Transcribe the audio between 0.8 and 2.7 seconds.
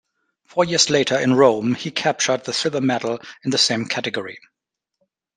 later in Rome he captured the